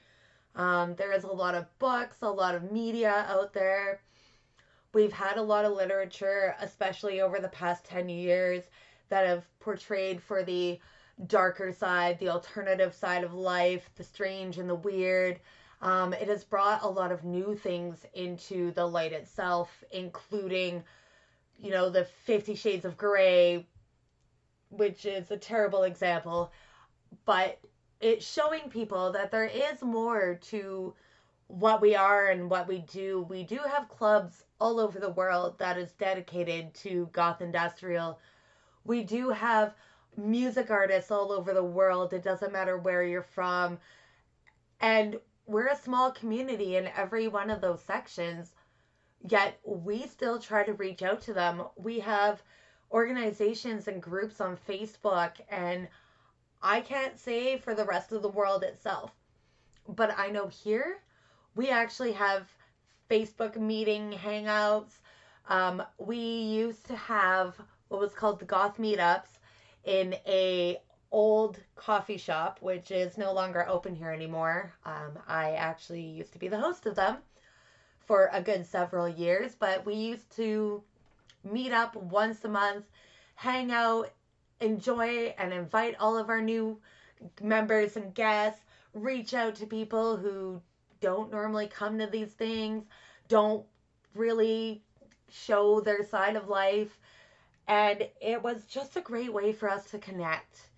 [0.57, 4.01] Um, there is a lot of books, a lot of media out there.
[4.93, 8.62] We've had a lot of literature, especially over the past 10 years,
[9.09, 10.79] that have portrayed for the
[11.27, 15.40] darker side, the alternative side of life, the strange and the weird.
[15.83, 20.83] Um, it has brought a lot of new things into the light itself, including,
[21.59, 23.67] you know, the Fifty Shades of Grey,
[24.71, 26.53] which is a terrible example,
[27.27, 27.59] but
[28.05, 30.93] it's showing people that there is more to
[31.47, 33.23] what we are and what we do.
[33.31, 38.19] We do have clubs all over the world that is dedicated to goth industrial.
[38.85, 39.73] We do have
[40.19, 42.12] music artists all over the world.
[42.12, 43.79] It doesn't matter where you're from.
[44.81, 48.55] And we're a small community in every one of those sections,
[49.27, 51.62] yet we still try to reach out to them.
[51.77, 52.43] We have
[52.93, 55.88] organizations and groups on Facebook, and
[56.66, 59.12] I can't say for the rest of the world itself,
[59.87, 60.96] but I know here
[61.55, 62.48] we actually have
[63.11, 64.92] Facebook meeting hangouts.
[65.50, 67.55] Um, we used to have
[67.88, 69.29] what was called the Goth Meetups
[69.85, 70.81] in a
[71.12, 74.72] old coffee shop, which is no longer open here anymore.
[74.87, 77.18] Um, I actually used to be the host of them
[78.07, 80.83] for a good several years, but we used to
[81.44, 82.87] meet up once a month,
[83.35, 84.11] hang out,
[84.64, 86.79] enjoy, and invite all of our new
[87.40, 88.61] members and guests,
[88.94, 90.61] reach out to people who
[91.00, 92.85] don't normally come to these things,
[93.29, 93.64] don't
[94.14, 94.83] really
[95.31, 96.98] show their side of life.
[97.66, 100.68] And it was just a great way for us to connect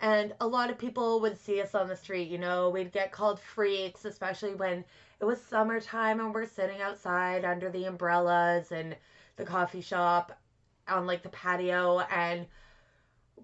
[0.00, 3.10] and a lot of people would see us on the street, you know, we'd get
[3.10, 4.84] called freaks, especially when
[5.20, 8.96] it was summertime and we're sitting outside under the umbrellas and
[9.36, 10.38] the coffee shop
[10.86, 12.00] on like the patio.
[12.00, 12.46] And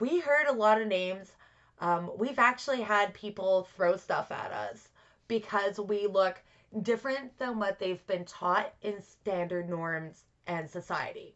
[0.01, 1.33] we heard a lot of names.
[1.81, 4.89] Um, we've actually had people throw stuff at us
[5.29, 6.41] because we look
[6.83, 11.35] different than what they've been taught in standard norms and society.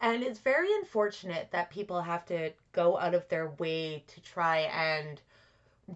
[0.00, 4.60] And it's very unfortunate that people have to go out of their way to try
[4.60, 5.20] and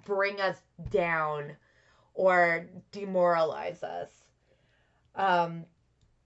[0.05, 0.59] bring us
[0.91, 1.53] down
[2.13, 4.11] or demoralize us.
[5.17, 5.65] Um,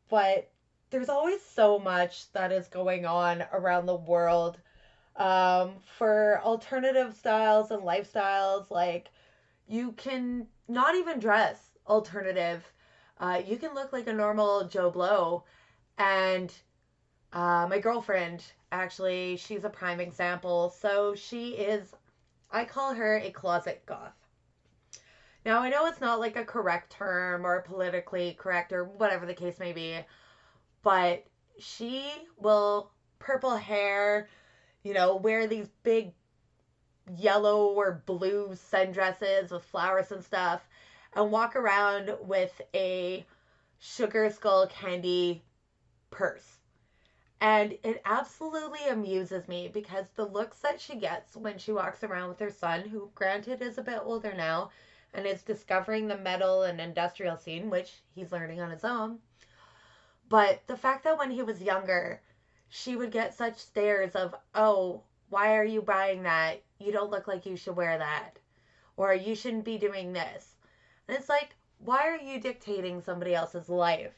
[0.09, 0.51] but
[0.90, 4.59] there's always so much that is going on around the world
[5.19, 8.71] um, for alternative styles and lifestyles.
[8.71, 9.11] Like,
[9.66, 12.64] you can not even dress alternative.
[13.21, 15.45] Uh, you can look like a normal Joe Blow
[15.99, 16.55] and
[17.33, 20.71] uh, my girlfriend, actually, she's a prime example.
[20.71, 21.95] So she is,
[22.51, 24.14] I call her a closet goth.
[25.45, 29.35] Now, I know it's not like a correct term or politically correct or whatever the
[29.35, 29.99] case may be,
[30.83, 31.27] but
[31.59, 34.29] she will purple hair,
[34.83, 36.12] you know, wear these big
[37.16, 40.68] yellow or blue sundresses with flowers and stuff,
[41.14, 43.26] and walk around with a
[43.79, 45.43] sugar skull candy
[46.11, 46.59] purse
[47.41, 52.29] and it absolutely amuses me because the looks that she gets when she walks around
[52.29, 54.70] with her son, who granted is a bit older now
[55.14, 59.18] and is discovering the metal and industrial scene, which he's learning on his own.
[60.29, 62.20] But the fact that when he was younger,
[62.69, 66.62] she would get such stares of, oh, why are you buying that?
[66.79, 68.39] You don't look like you should wear that.
[68.97, 70.57] Or you shouldn't be doing this.
[71.07, 74.14] And it's like, why are you dictating somebody else's life?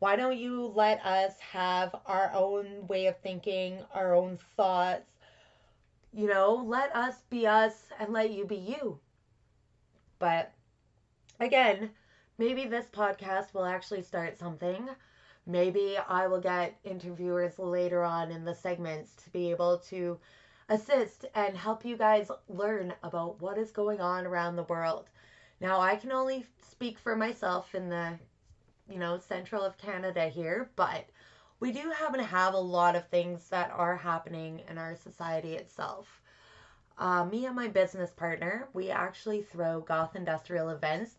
[0.00, 5.10] Why don't you let us have our own way of thinking, our own thoughts?
[6.12, 8.98] You know, let us be us and let you be you.
[10.18, 10.52] But
[11.40, 11.90] again,
[12.38, 14.88] maybe this podcast will actually start something.
[15.48, 20.18] Maybe I will get interviewers later on in the segments to be able to
[20.68, 25.08] assist and help you guys learn about what is going on around the world.
[25.58, 28.18] Now, I can only speak for myself in the,
[28.90, 31.06] you know, central of Canada here, but
[31.60, 35.54] we do happen to have a lot of things that are happening in our society
[35.54, 36.20] itself.
[36.98, 41.16] Uh, me and my business partner, we actually throw goth industrial events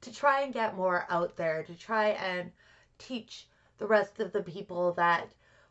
[0.00, 2.50] to try and get more out there, to try and
[2.98, 3.46] teach
[3.80, 5.28] the rest of the people that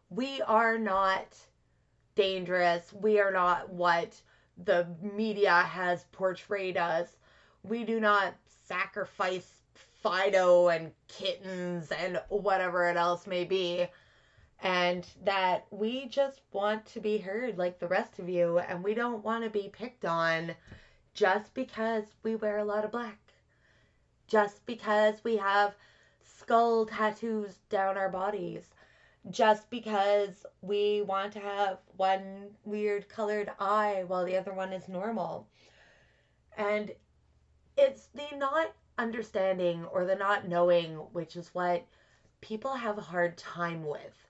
[0.09, 1.37] we are not
[2.15, 2.91] dangerous.
[2.91, 4.19] We are not what
[4.65, 7.15] the media has portrayed us.
[7.63, 8.33] We do not
[8.65, 9.49] sacrifice
[10.01, 13.87] Fido and kittens and whatever it else may be.
[14.61, 18.93] And that we just want to be heard like the rest of you, and we
[18.93, 20.53] don't want to be picked on
[21.13, 23.19] just because we wear a lot of black,
[24.27, 25.75] just because we have
[26.49, 28.63] skull tattoos down our bodies,
[29.29, 34.89] just because we want to have one weird colored eye while the other one is
[34.89, 35.47] normal.
[36.57, 36.91] And
[37.77, 41.85] it's the not understanding or the not knowing, which is what
[42.41, 44.27] people have a hard time with.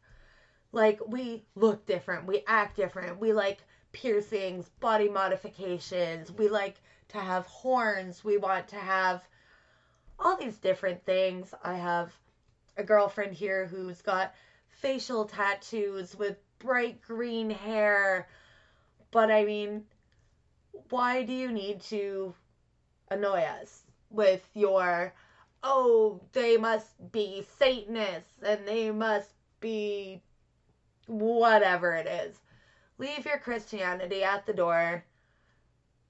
[0.73, 3.59] Like, we look different, we act different, we like
[3.93, 9.23] piercings, body modifications, we like to have horns, we want to have
[10.19, 11.53] all these different things.
[11.63, 12.13] I have
[12.77, 14.33] a girlfriend here who's got
[14.67, 18.27] facial tattoos with bright green hair.
[19.11, 19.85] But I mean,
[20.89, 22.33] why do you need to
[23.09, 25.13] annoy us with your,
[25.63, 30.21] oh, they must be Satanists and they must be
[31.07, 32.39] whatever it is?
[32.97, 35.03] Leave your Christianity at the door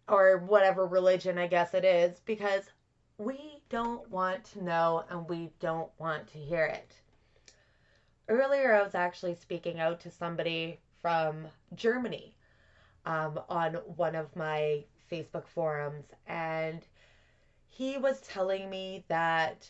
[0.08, 2.64] or whatever religion I guess it is because
[3.20, 6.96] we don't want to know and we don't want to hear it
[8.30, 12.36] earlier I was actually speaking out to somebody from Germany
[13.06, 16.86] um, on one of my Facebook forums, and
[17.68, 19.68] he was telling me that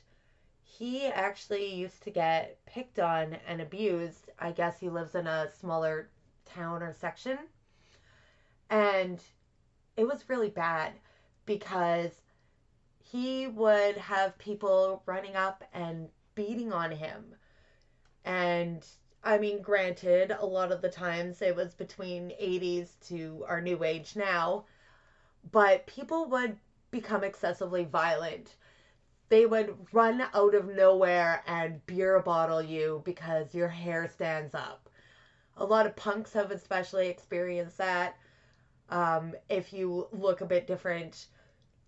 [0.62, 4.30] he actually used to get picked on and abused.
[4.40, 6.10] I guess he lives in a smaller
[6.46, 7.38] town or section.
[8.70, 9.22] And
[9.96, 10.94] it was really bad
[11.46, 12.12] because
[13.12, 17.36] he would have people running up and beating on him
[18.26, 18.86] and
[19.24, 23.84] I mean, granted, a lot of the times it was between 80s to our new
[23.84, 24.66] age now,
[25.52, 26.58] but people would
[26.92, 28.56] become excessively violent.
[29.28, 34.90] They would run out of nowhere and beer bottle you because your hair stands up.
[35.58, 38.16] A lot of punks have especially experienced that.
[38.90, 41.28] Um, if you look a bit different,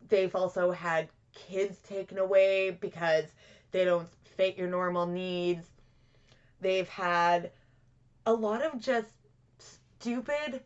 [0.09, 3.25] they've also had kids taken away because
[3.71, 5.65] they don't fit your normal needs.
[6.59, 7.51] They've had
[8.25, 9.09] a lot of just
[9.57, 10.61] stupid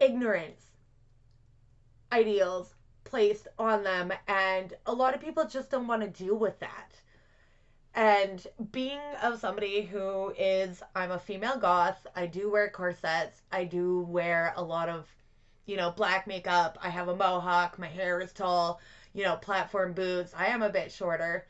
[0.00, 0.72] ignorance
[2.12, 2.74] ideals
[3.04, 6.92] placed on them and a lot of people just don't want to deal with that.
[7.94, 13.64] And being of somebody who is i'm a female goth i do wear corsets i
[13.64, 15.06] do wear a lot of
[15.66, 18.80] you know black makeup i have a mohawk my hair is tall
[19.12, 21.46] you know platform boots i am a bit shorter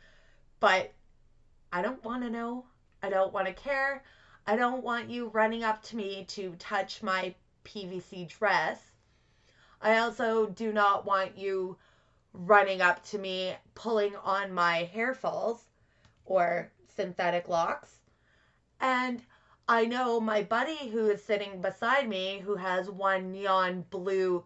[0.61, 0.93] but
[1.73, 2.67] I don't want to know.
[3.03, 4.05] I don't want to care.
[4.47, 7.35] I don't want you running up to me to touch my
[7.65, 8.79] PVC dress.
[9.81, 11.79] I also do not want you
[12.35, 15.65] running up to me pulling on my hair falls
[16.27, 17.91] or synthetic locks.
[18.81, 19.23] And
[19.69, 24.45] I know my buddy who is sitting beside me, who has one neon blue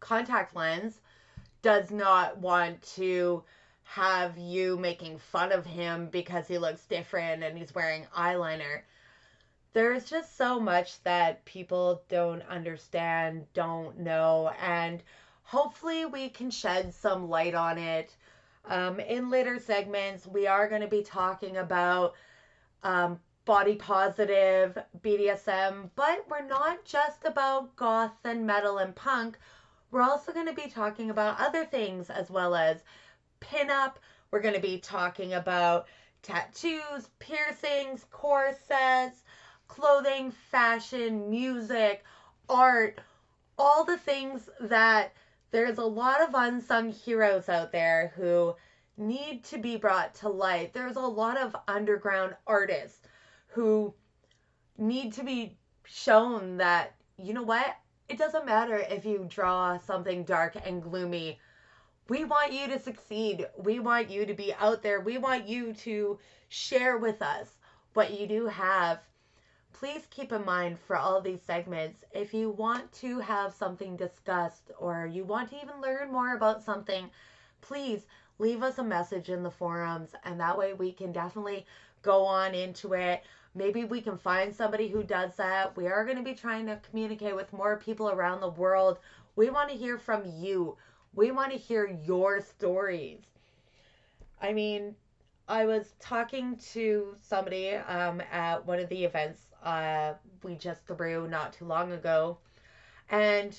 [0.00, 1.00] contact lens,
[1.62, 3.42] does not want to
[3.82, 8.82] have you making fun of him because he looks different and he's wearing eyeliner.
[9.72, 15.02] There's just so much that people don't understand, don't know, and
[15.42, 18.14] hopefully we can shed some light on it.
[18.64, 22.14] Um, in later segments, we are going to be talking about
[22.82, 29.38] um, body positive, BDSM, but we're not just about goth and metal and punk.
[29.92, 32.82] We're also going to be talking about other things as well as
[33.40, 33.94] pinup.
[34.30, 35.86] We're going to be talking about
[36.22, 39.22] tattoos, piercings, corsets,
[39.68, 42.04] clothing, fashion, music,
[42.48, 43.00] art,
[43.56, 45.12] all the things that
[45.52, 48.56] there's a lot of unsung heroes out there who
[48.96, 50.74] need to be brought to light.
[50.74, 53.06] There's a lot of underground artists
[53.56, 53.94] who
[54.76, 57.74] need to be shown that, you know what?
[58.06, 61.40] It doesn't matter if you draw something dark and gloomy.
[62.10, 63.46] We want you to succeed.
[63.56, 65.00] We want you to be out there.
[65.00, 66.18] We want you to
[66.50, 67.48] share with us
[67.94, 69.00] what you do have.
[69.72, 74.70] Please keep in mind for all these segments if you want to have something discussed
[74.78, 77.08] or you want to even learn more about something,
[77.62, 78.06] please
[78.38, 81.64] leave us a message in the forums and that way we can definitely
[82.06, 83.22] go on into it.
[83.56, 85.76] Maybe we can find somebody who does that.
[85.76, 88.98] We are going to be trying to communicate with more people around the world.
[89.34, 90.76] We want to hear from you.
[91.14, 93.22] We want to hear your stories.
[94.42, 94.94] I mean,
[95.48, 101.26] I was talking to somebody um, at one of the events uh, we just threw
[101.26, 102.36] not too long ago.
[103.08, 103.58] And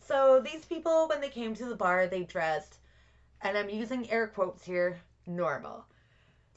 [0.00, 2.78] so these people, when they came to the bar, they dressed
[3.40, 5.84] and I'm using air quotes here, normal.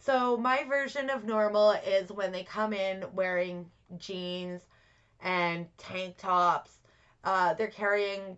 [0.02, 4.62] So my version of normal is when they come in wearing jeans
[5.22, 6.80] and tank tops.
[7.24, 8.38] Uh, they're carrying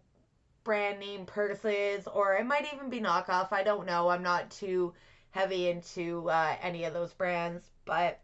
[0.64, 3.52] brand name purses, or it might even be knockoff.
[3.52, 4.10] I don't know.
[4.10, 4.94] I'm not too
[5.30, 8.20] heavy into uh, any of those brands, but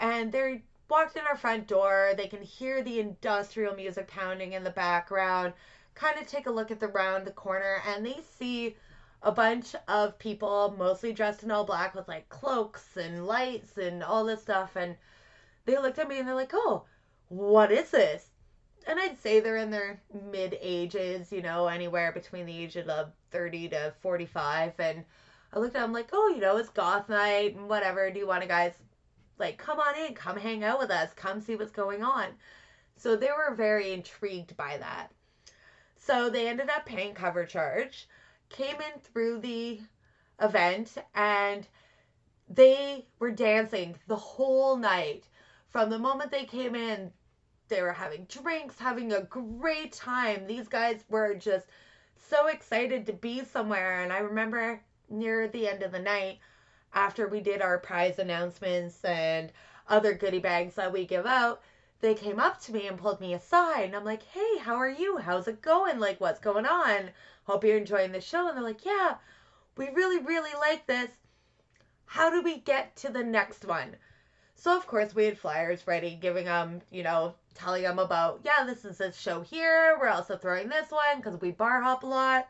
[0.00, 2.12] and they walked in our front door.
[2.16, 5.54] They can hear the industrial music pounding in the background.
[5.94, 8.76] Kind of take a look at the round the corner, and they see
[9.22, 14.02] a bunch of people, mostly dressed in all black with like cloaks and lights and
[14.02, 14.76] all this stuff.
[14.76, 14.96] And
[15.64, 16.84] they looked at me and they're like, oh,
[17.28, 18.28] what is this?
[18.86, 20.00] And I'd say they're in their
[20.30, 24.72] mid ages, you know, anywhere between the age of 30 to 45.
[24.80, 25.04] And
[25.52, 28.10] I looked at them like, oh, you know, it's goth night and whatever.
[28.10, 28.72] Do you want to guys
[29.38, 32.26] like come on in, come hang out with us, come see what's going on?
[32.96, 35.08] So they were very intrigued by that.
[35.96, 38.08] So they ended up paying cover charge
[38.52, 39.80] came in through the
[40.40, 41.66] event and
[42.48, 45.24] they were dancing the whole night.
[45.68, 47.10] From the moment they came in,
[47.68, 50.46] they were having drinks, having a great time.
[50.46, 51.66] These guys were just
[52.16, 54.02] so excited to be somewhere.
[54.02, 56.38] And I remember near the end of the night,
[56.94, 59.50] after we did our prize announcements and
[59.88, 61.62] other goodie bags that we give out,
[62.00, 63.84] they came up to me and pulled me aside.
[63.84, 65.18] And I'm like, hey, how are you?
[65.18, 65.98] How's it going?
[65.98, 67.10] Like, what's going on?
[67.44, 68.48] Hope you're enjoying the show.
[68.48, 69.16] And they're like, yeah,
[69.76, 71.10] we really, really like this.
[72.06, 73.96] How do we get to the next one?
[74.54, 78.64] So, of course, we had flyers ready, giving them, you know, telling them about, yeah,
[78.64, 79.96] this is this show here.
[80.00, 82.48] We're also throwing this one because we bar hop a lot.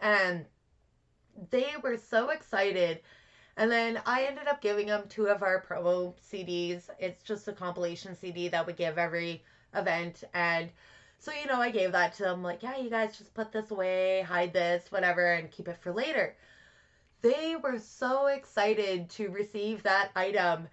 [0.00, 0.46] And
[1.50, 3.00] they were so excited.
[3.56, 6.88] And then I ended up giving them two of our promo CDs.
[6.98, 9.44] It's just a compilation CD that we give every
[9.74, 10.24] event.
[10.32, 10.70] And
[11.20, 13.70] so, you know, I gave that to them, like, yeah, you guys just put this
[13.70, 16.34] away, hide this, whatever, and keep it for later.
[17.20, 20.68] They were so excited to receive that item.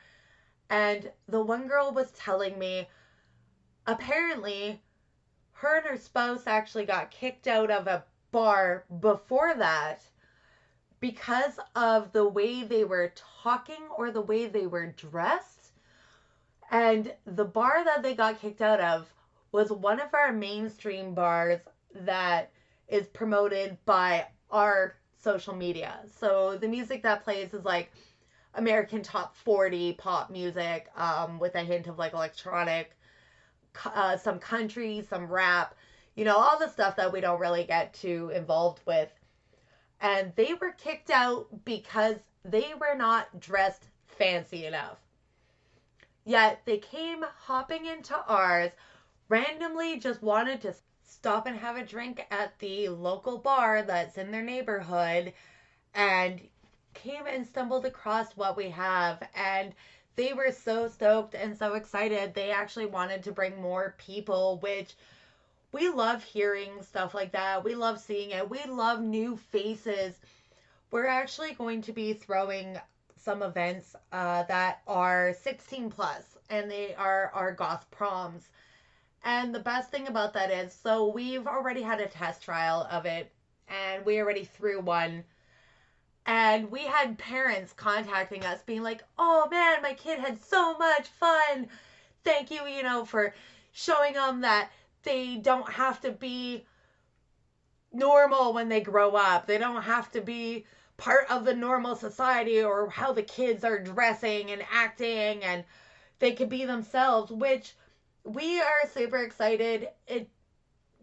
[0.70, 2.88] And the one girl was telling me,
[3.86, 4.82] apparently,
[5.52, 10.02] her and her spouse actually got kicked out of a bar before that
[11.02, 13.12] because of the way they were
[13.44, 15.74] talking or the way they were dressed.
[16.72, 19.12] And the bar that they got kicked out of
[19.58, 21.60] was one of our mainstream bars
[22.02, 22.52] that
[22.88, 25.98] is promoted by our social media.
[26.20, 27.92] So the music that plays is like
[28.54, 32.96] American top 40 pop music um, with a hint of like electronic,
[33.84, 35.74] uh, some country, some rap,
[36.16, 39.10] you know, all the stuff that we don't really get too involved with.
[40.02, 45.00] And they were kicked out because they were not dressed fancy enough.
[46.26, 48.72] Yet they came hopping into ours
[49.30, 50.74] randomly just wanted to
[51.04, 55.34] stop and have a drink at the local bar that's in their neighborhood
[55.94, 56.42] and
[56.94, 59.22] came and stumbled across what we have.
[59.36, 59.74] And
[60.16, 62.34] they were so stoked and so excited.
[62.34, 64.96] They actually wanted to bring more people which
[65.72, 67.64] we love hearing stuff like that.
[67.64, 68.50] We love seeing it.
[68.50, 70.16] We love new faces.
[70.92, 72.80] We're actually going to be throwing
[73.18, 78.48] some events uh, that are 16 plus and they are our goth proms
[79.28, 83.06] and the best thing about that is, so we've already had a test trial of
[83.06, 83.30] it,
[83.68, 85.26] and we already threw one.
[86.26, 91.10] And we had parents contacting us being like, oh man, my kid had so much
[91.10, 91.68] fun.
[92.24, 93.34] Thank you, you know, for
[93.74, 94.70] showing them that
[95.04, 96.66] they don't have to be
[97.92, 99.46] normal when they grow up.
[99.46, 100.66] They don't have to be
[100.96, 105.66] part of the normal society or how the kids are dressing and acting and
[106.20, 107.76] they could be themselves, which
[108.28, 109.88] we are super excited.
[110.08, 110.30] It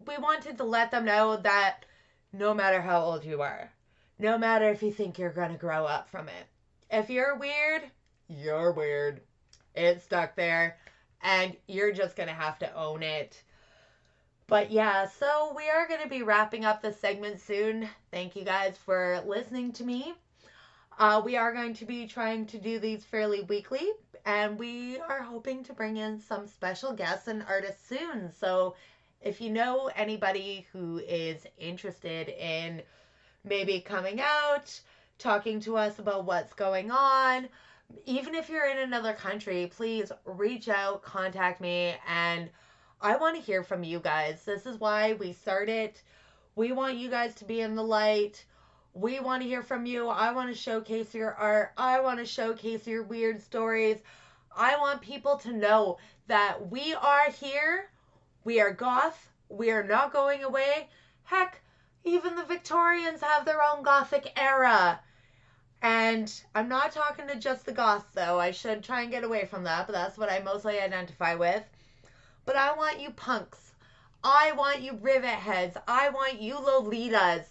[0.05, 1.85] we wanted to let them know that
[2.31, 3.71] no matter how old you are,
[4.19, 6.45] no matter if you think you're going to grow up from it.
[6.91, 7.81] If you're weird,
[8.27, 9.21] you're weird.
[9.73, 10.77] It's stuck there,
[11.21, 13.41] and you're just going to have to own it.
[14.47, 17.89] But yeah, so we are going to be wrapping up this segment soon.
[18.11, 20.13] Thank you guys for listening to me.
[20.99, 23.89] Uh, we are going to be trying to do these fairly weekly,
[24.25, 28.31] and we are hoping to bring in some special guests and artists soon.
[28.39, 28.75] So
[29.21, 32.81] if you know anybody who is interested in
[33.43, 34.79] maybe coming out,
[35.19, 37.47] talking to us about what's going on,
[38.05, 42.49] even if you're in another country, please reach out, contact me, and
[43.01, 44.43] I want to hear from you guys.
[44.43, 45.91] This is why we started.
[46.55, 48.43] We want you guys to be in the light.
[48.95, 50.07] We want to hear from you.
[50.07, 51.73] I want to showcase your art.
[51.75, 53.97] I want to showcase your weird stories.
[54.55, 57.89] I want people to know that we are here.
[58.45, 59.29] We are goth.
[59.49, 60.87] We are not going away.
[61.23, 61.59] Heck,
[62.05, 65.01] even the Victorians have their own gothic era.
[65.81, 68.39] And I'm not talking to just the goths, though.
[68.39, 71.63] I should try and get away from that, but that's what I mostly identify with.
[72.45, 73.73] But I want you punks.
[74.23, 75.75] I want you rivet heads.
[75.85, 77.43] I want you Lolitas.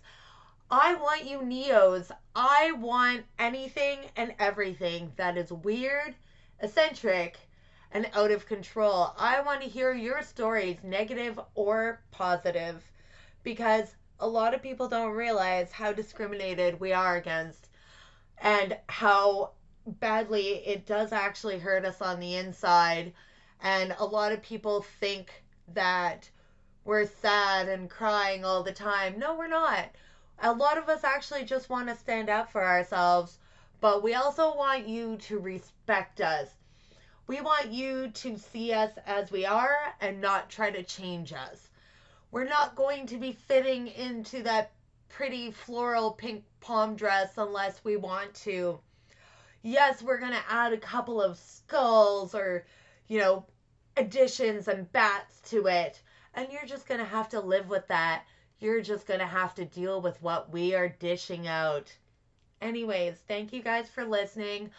[0.77, 2.11] I want you Neos.
[2.35, 6.17] I want anything and everything that is weird,
[6.59, 7.39] eccentric,
[7.93, 9.15] and out of control.
[9.17, 12.83] I want to hear your stories, negative or positive,
[13.45, 17.69] because a lot of people don't realize how discriminated we are against
[18.39, 19.53] and how
[19.87, 23.13] badly it does actually hurt us on the inside
[23.63, 26.29] and a lot of people think that
[26.85, 29.21] we're sad and crying all the time.
[29.21, 29.91] No, we're not.
[30.41, 33.39] A lot of us actually just want to stand up for ourselves,
[33.81, 36.49] but we also want you to respect us.
[37.27, 41.71] We want you to see us as we are and not try to change us.
[42.31, 44.73] We're not going to be fitting into that
[45.09, 48.81] pretty floral pink palm dress unless we want to.
[49.63, 52.67] Yes, we're going to add a couple of skulls or,
[53.09, 53.47] you know,
[53.97, 56.03] additions and bats to it.
[56.35, 58.25] And you're just going to have to live with that.
[58.65, 61.95] You're just going to have to deal with what we are dishing out.
[62.63, 64.71] Anyways, thank you guys for listening.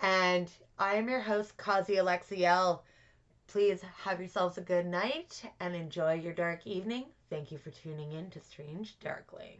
[0.00, 2.84] And I am your host, Kazi Alexiel.
[3.46, 7.06] Please have yourselves a good night and enjoy your dark evening.
[7.30, 9.54] Thank you for tuning in to Strange Darkling.